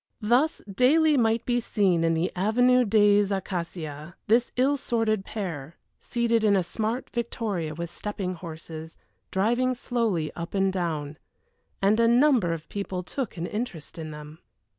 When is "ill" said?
4.55-4.73